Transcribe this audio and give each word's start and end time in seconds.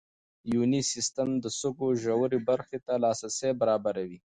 یوني 0.53 0.81
سیسټم 0.91 1.29
د 1.43 1.45
سږو 1.59 1.89
ژورې 2.03 2.39
برخې 2.49 2.79
ته 2.85 2.93
لاسرسی 3.03 3.51
برابروي. 3.61 4.17